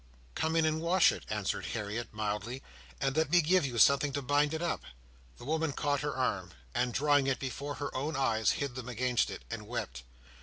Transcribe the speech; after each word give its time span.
"Come 0.33 0.55
in 0.55 0.65
and 0.65 0.81
wash 0.81 1.11
it," 1.11 1.25
answered 1.29 1.67
Harriet, 1.77 2.07
mildly, 2.11 2.63
"and 2.99 3.15
let 3.15 3.29
me 3.29 3.39
give 3.39 3.67
you 3.67 3.77
something 3.77 4.11
to 4.13 4.23
bind 4.23 4.51
it 4.51 4.61
up." 4.63 4.81
The 5.37 5.45
woman 5.45 5.73
caught 5.73 5.99
her 6.01 6.15
arm, 6.15 6.53
and 6.73 6.91
drawing 6.91 7.27
it 7.27 7.37
before 7.37 7.75
her 7.75 7.95
own 7.95 8.15
eyes, 8.15 8.53
hid 8.53 8.73
them 8.73 8.89
against 8.89 9.29
it, 9.29 9.43
and 9.51 9.67
wept. 9.67 10.01